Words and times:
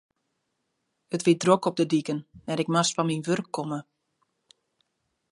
It 1.15 1.23
wie 1.25 1.37
drok 1.43 1.63
op 1.69 1.75
de 1.77 1.85
diken 1.93 2.19
en 2.51 2.57
ik 2.63 2.71
moast 2.73 2.93
fan 2.95 3.07
myn 3.09 3.25
wurk 3.27 3.49
komme. 3.55 3.79